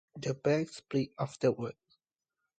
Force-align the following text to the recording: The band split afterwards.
The 0.17 0.33
band 0.33 0.67
split 0.69 1.13
afterwards. 1.19 1.77